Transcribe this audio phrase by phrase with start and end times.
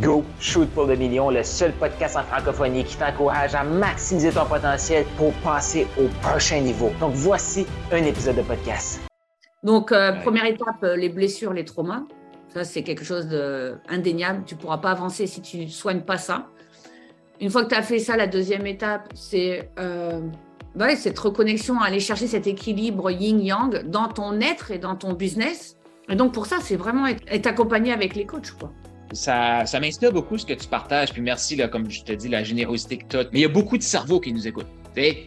[0.00, 4.44] Go Shoot pour le million, le seul podcast en francophonie qui t'encourage à maximiser ton
[4.44, 6.90] potentiel pour passer au prochain niveau.
[7.00, 9.00] Donc voici un épisode de podcast.
[9.62, 12.02] Donc euh, première étape, euh, les blessures, les traumas.
[12.52, 14.42] Ça c'est quelque chose d'indéniable.
[14.44, 16.48] Tu ne pourras pas avancer si tu ne soignes pas ça.
[17.40, 20.20] Une fois que tu as fait ça, la deuxième étape, c'est euh,
[20.96, 25.76] cette reconnexion, aller chercher cet équilibre yin-yang dans ton être et dans ton business.
[26.10, 28.50] Et donc pour ça, c'est vraiment être, accompagné avec les coachs.
[28.50, 28.72] Quoi
[29.12, 31.12] ça, ça m'inspire beaucoup ce que tu partages.
[31.12, 33.24] Puis merci, là, comme je te dis, la générosité que tu as.
[33.32, 34.79] Mais il y a beaucoup de cerveaux qui nous écoutent.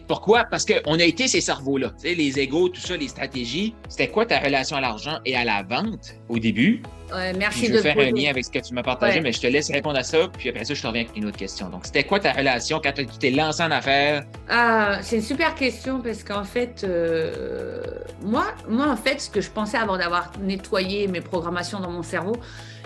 [0.06, 0.44] Pourquoi?
[0.50, 1.92] Parce qu'on a été ces cerveaux-là.
[2.02, 3.74] Les égaux, tout ça, les stratégies.
[3.88, 6.82] C'était quoi ta relation à l'argent et à la vente au début?
[7.12, 9.40] Ouais, merci je vais faire un lien avec ce que tu m'as partagé, mais je
[9.40, 10.28] te laisse répondre à ça.
[10.38, 11.68] Puis après ça, je te reviens avec une autre question.
[11.68, 14.24] Donc, c'était quoi ta relation quand tu t'es lancé en affaires?
[14.48, 17.82] Ah, c'est une super question parce qu'en fait, euh,
[18.24, 22.02] moi, moi, en fait, ce que je pensais avant d'avoir nettoyé mes programmations dans mon
[22.02, 22.36] cerveau,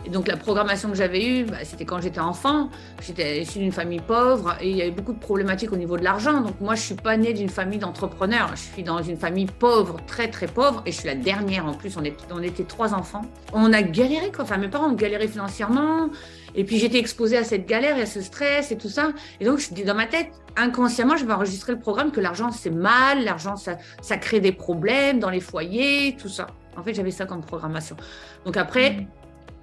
[0.07, 2.71] et donc la programmation que j'avais eue, bah, c'était quand j'étais enfant.
[3.05, 6.05] J'étais issue d'une famille pauvre et il y avait beaucoup de problématiques au niveau de
[6.05, 6.41] l'argent.
[6.41, 8.51] Donc moi, je suis pas née d'une famille d'entrepreneurs.
[8.51, 11.73] Je suis dans une famille pauvre, très très pauvre, et je suis la dernière en
[11.73, 11.97] plus.
[11.97, 13.23] On, était trois enfants.
[13.55, 14.45] On a galéré quoi.
[14.45, 16.11] Enfin, mes parents ont galéré financièrement.
[16.55, 19.13] Et puis j'étais exposée à cette galère et à ce stress et tout ça.
[19.41, 22.51] Et donc je dis dans ma tête, inconsciemment, je vais enregistrer le programme que l'argent
[22.51, 26.49] c'est mal, l'argent ça, ça crée des problèmes dans les foyers, tout ça.
[26.77, 27.97] En fait, j'avais ça comme programmation.
[28.45, 29.07] Donc après, mmh.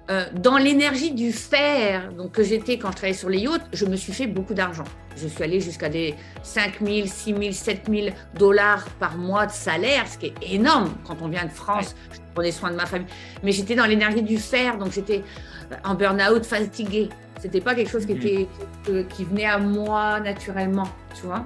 [0.08, 3.86] Euh, dans l'énergie du faire, donc que j'étais quand je travaillais sur les yachts, je
[3.86, 4.84] me suis fait beaucoup d'argent.
[5.16, 9.50] Je suis allée jusqu'à des 5 000, 6 000, 7 000 dollars par mois de
[9.50, 11.96] salaire, ce qui est énorme quand on vient de France.
[12.12, 13.08] Je prenais soin de ma famille.
[13.42, 15.24] Mais j'étais dans l'énergie du faire, donc j'étais
[15.84, 17.08] en burn-out, fatiguée.
[17.40, 18.48] C'était pas quelque chose qui, était,
[19.08, 21.44] qui venait à moi naturellement, tu vois.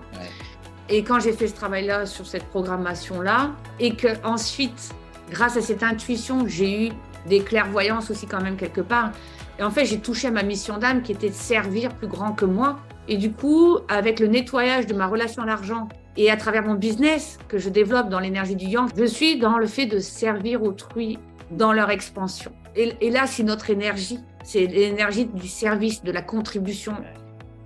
[0.91, 4.93] Et quand j'ai fait ce travail-là sur cette programmation-là, et que ensuite,
[5.31, 6.93] grâce à cette intuition, j'ai eu
[7.27, 9.13] des clairvoyances aussi quand même quelque part.
[9.59, 12.33] Et en fait, j'ai touché à ma mission d'âme qui était de servir plus grand
[12.33, 12.79] que moi.
[13.09, 16.75] Et du coup, avec le nettoyage de ma relation à l'argent et à travers mon
[16.75, 20.63] business que je développe dans l'énergie du yang, je suis dans le fait de servir
[20.63, 21.19] autrui
[21.51, 22.53] dans leur expansion.
[22.77, 24.21] Et, là, c'est notre énergie.
[24.45, 26.95] C'est l'énergie du service, de la contribution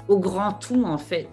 [0.08, 1.28] au grand tout, en fait.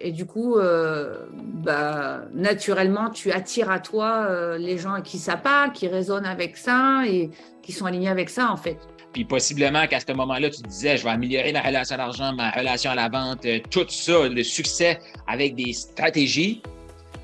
[0.00, 5.18] Et, du coup, euh, bah, naturellement, tu attires à toi euh, les gens à qui
[5.18, 7.30] ça parle, qui résonnent avec ça et
[7.62, 8.78] qui sont alignés avec ça, en fait.
[9.12, 12.50] Puis possiblement qu'à ce moment-là, tu disais, je vais améliorer ma relation à l'argent, ma
[12.50, 16.62] relation à la vente, euh, tout ça, le succès avec des stratégies.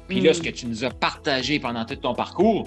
[0.08, 0.44] Puis là, ce mm.
[0.44, 2.66] que tu nous as partagé pendant tout ton parcours,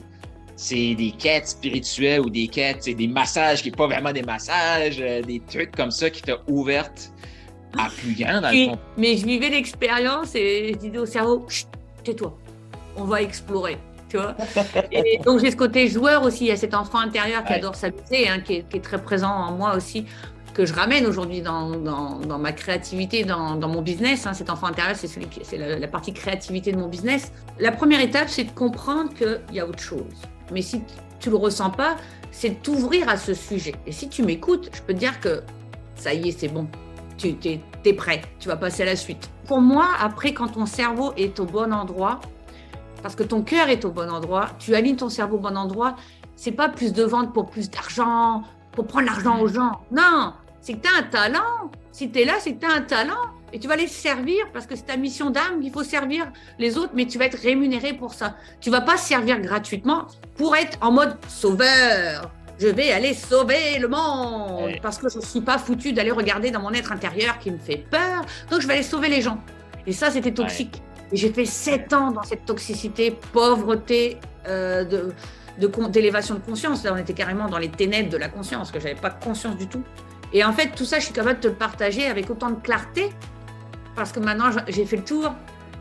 [0.56, 4.22] c'est des quêtes spirituelles ou des quêtes, c'est des massages qui n'est pas vraiment des
[4.22, 7.12] massages, des trucs comme ça qui t'ont ouverte
[7.78, 8.80] à plus grand, dans le fond.
[8.98, 11.46] Mais je vivais l'expérience et je disais au cerveau,
[12.04, 12.38] tais-toi,
[12.98, 13.78] on va explorer.
[14.10, 14.36] Tu vois
[14.92, 17.76] et donc j'ai ce côté joueur aussi, il y a cet enfant intérieur qui adore
[17.76, 20.06] s'amuser, hein, qui, est, très présent en moi aussi,
[20.54, 24.28] que je ramène aujourd'hui dans, dans, dans, ma créativité, dans, dans mon business.
[24.28, 24.34] Hein.
[24.34, 27.32] Cet enfant intérieur, c'est celui c'est la, la, partie créativité de mon business.
[27.58, 30.04] La première étape, c'est de comprendre qu'il y a autre chose.
[30.52, 30.82] Mais si
[31.22, 31.96] tu le ressens pas,
[32.32, 33.76] c'est de t'ouvrir à ce sujet.
[33.88, 35.42] Et si tu m'écoutes, je peux te dire que
[35.96, 36.68] ça y est, c'est bon
[37.22, 39.30] tu es, prêt, tu vas passer à la suite.
[39.48, 42.20] Pour moi, après, quand ton cerveau est au bon endroit,
[43.02, 45.96] parce que ton cœur est au bon endroit, tu alignes ton cerveau au bon endroit,
[46.36, 49.82] c'est pas plus de vente pour plus d'argent, pour prendre l'argent aux gens.
[49.92, 51.72] Non, c'est que tu as un talent.
[51.92, 54.46] Si tu es là, c'est que tu as un talent et tu vas les servir
[54.54, 57.38] parce que c'est ta mission d'âme qu'il faut servir les autres, mais tu vas être
[57.38, 58.36] rémunéré pour ça.
[58.62, 62.32] Tu vas pas servir gratuitement pour être en mode sauveur
[62.62, 66.52] je vais aller sauver le monde parce que je ne suis pas foutu d'aller regarder
[66.52, 68.24] dans mon être intérieur qui me fait peur.
[68.52, 69.40] Donc je vais aller sauver les gens.
[69.88, 70.80] Et ça, c'était toxique.
[71.12, 74.18] Et j'ai fait sept ans dans cette toxicité, pauvreté,
[74.48, 75.12] euh, de
[75.90, 76.84] d'élévation de, conscience.
[76.84, 79.68] Là, on était carrément dans les ténèbres de la conscience, que j'avais pas conscience du
[79.68, 79.84] tout.
[80.32, 82.60] Et en fait, tout ça, je suis capable de te le partager avec autant de
[82.62, 83.10] clarté,
[83.96, 85.34] parce que maintenant, j'ai fait le tour.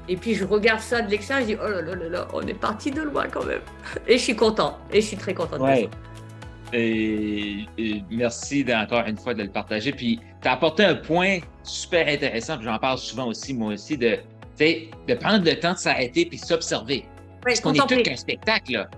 [0.08, 2.42] Et puis, je regarde ça de l'extérieur, je dis, oh là là là là, on
[2.42, 3.60] est parti de loin quand même.
[4.08, 4.78] Et je suis content.
[4.92, 5.60] Et je suis très contente.
[5.60, 5.88] Ouais.
[6.72, 7.66] Et,
[8.10, 9.92] merci encore une fois de le partager.
[9.92, 14.18] Puis, tu as apporté un point super intéressant, j'en parle souvent aussi, moi aussi, de,
[14.58, 17.04] de prendre le temps de s'arrêter puis s'observer.
[17.42, 18.90] Parce qu'on est tout qu'un spectacle, là.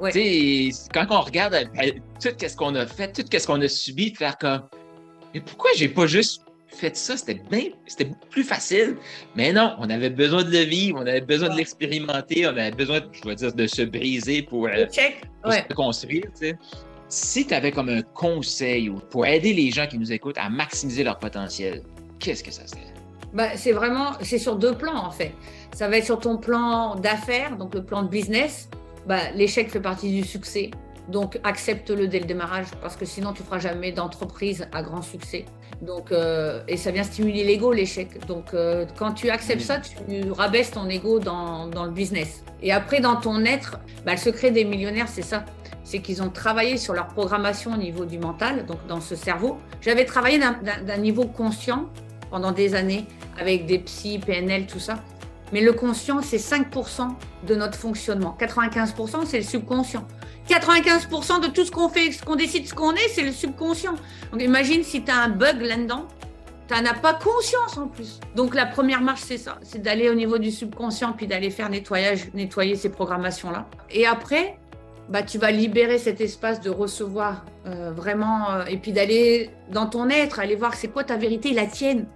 [0.00, 1.92] Quand on regarde euh,
[2.22, 4.62] tout ce qu'on a fait, tout ce qu'on a subi, de faire comme
[5.34, 7.16] Mais pourquoi j'ai pas juste fait ça?
[7.16, 8.96] C'était bien, c'était beaucoup plus facile.
[9.34, 12.70] Mais non, on avait besoin de le vivre, on avait besoin de l'expérimenter, on avait
[12.70, 14.86] besoin, je dois dire, de se briser pour, euh,
[15.42, 16.24] pour se construire.
[16.34, 16.56] sais
[17.08, 21.04] si tu avais comme un conseil pour aider les gens qui nous écoutent à maximiser
[21.04, 21.82] leur potentiel,
[22.18, 22.82] qu'est-ce que ça serait?
[23.32, 25.32] Ben, c'est vraiment, c'est sur deux plans en fait.
[25.74, 28.68] Ça va être sur ton plan d'affaires, donc le plan de business.
[29.06, 30.70] Ben, l'échec fait partie du succès.
[31.08, 35.46] Donc, accepte-le dès le démarrage parce que sinon, tu feras jamais d'entreprise à grand succès.
[35.80, 38.26] Donc, euh, et ça vient stimuler l'ego, l'échec.
[38.26, 42.44] Donc, euh, quand tu acceptes ça, tu rabaisses ton ego dans, dans, le business.
[42.62, 45.46] Et après, dans ton être, bah, le secret des millionnaires, c'est ça.
[45.88, 49.56] C'est qu'ils ont travaillé sur leur programmation au niveau du mental, donc dans ce cerveau.
[49.80, 51.88] J'avais travaillé d'un niveau conscient
[52.30, 53.06] pendant des années
[53.40, 54.96] avec des psy, PNL, tout ça.
[55.50, 57.08] Mais le conscient, c'est 5%
[57.46, 58.36] de notre fonctionnement.
[58.38, 60.06] 95%, c'est le subconscient.
[60.50, 63.94] 95% de tout ce qu'on fait, ce qu'on décide, ce qu'on est, c'est le subconscient.
[64.30, 66.06] Donc imagine si tu as un bug là-dedans,
[66.68, 68.20] tu n'en as pas conscience en plus.
[68.36, 71.70] Donc la première marche, c'est ça, c'est d'aller au niveau du subconscient, puis d'aller faire
[71.70, 73.66] nettoyage, nettoyer ces programmations-là.
[73.90, 74.58] Et après,
[75.08, 79.86] bah, tu vas libérer cet espace de recevoir euh, vraiment, euh, et puis d'aller dans
[79.86, 82.06] ton être, aller voir c'est quoi ta vérité, la tienne,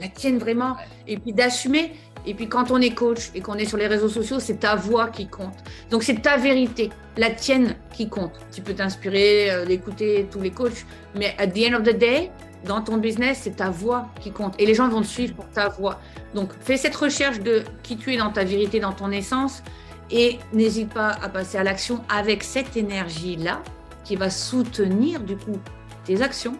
[0.00, 0.76] la tienne vraiment,
[1.06, 1.92] et puis d'assumer.
[2.24, 4.76] Et puis quand on est coach et qu'on est sur les réseaux sociaux, c'est ta
[4.76, 5.56] voix qui compte.
[5.90, 8.32] Donc c'est ta vérité, la tienne qui compte.
[8.52, 12.30] Tu peux t'inspirer euh, d'écouter tous les coachs, mais at the end of the day,
[12.64, 14.54] dans ton business, c'est ta voix qui compte.
[14.60, 15.98] Et les gens vont te suivre pour ta voix.
[16.34, 19.64] Donc fais cette recherche de qui tu es dans ta vérité, dans ton essence,
[20.12, 23.62] et n'hésite pas à passer à l'action avec cette énergie-là
[24.04, 25.58] qui va soutenir du coup
[26.04, 26.56] tes actions,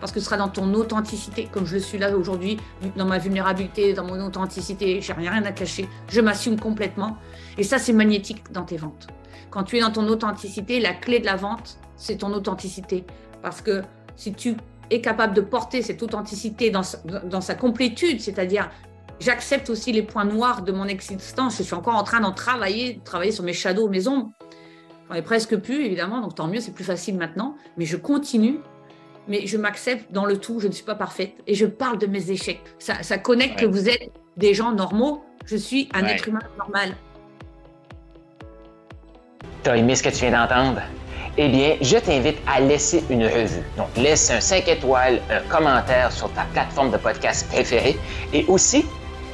[0.00, 2.58] parce que ce sera dans ton authenticité, comme je le suis là aujourd'hui,
[2.96, 7.18] dans ma vulnérabilité, dans mon authenticité, j'ai rien à cacher, je m'assume complètement.
[7.58, 9.06] Et ça, c'est magnétique dans tes ventes.
[9.50, 13.04] Quand tu es dans ton authenticité, la clé de la vente, c'est ton authenticité.
[13.42, 13.82] Parce que
[14.16, 14.56] si tu
[14.90, 18.70] es capable de porter cette authenticité dans sa, dans sa complétude, c'est-à-dire
[19.20, 22.94] j'accepte aussi les points noirs de mon existence, je suis encore en train d'en travailler,
[22.94, 24.30] de travailler sur mes shadows, mes ombres.
[25.08, 28.60] J'en ai presque plus, évidemment, donc tant mieux, c'est plus facile maintenant, mais je continue
[29.28, 32.06] mais je m'accepte dans le tout, je ne suis pas parfaite et je parle de
[32.06, 32.62] mes échecs.
[32.78, 36.94] Ça, ça connecte que vous êtes des gens normaux, je suis un être humain normal.
[39.62, 40.82] T'as aimé ce que tu viens d'entendre?
[41.36, 43.62] Eh bien, je t'invite à laisser une revue.
[43.76, 47.96] Donc, laisse un 5 étoiles, un commentaire sur ta plateforme de podcast préférée
[48.32, 48.84] et aussi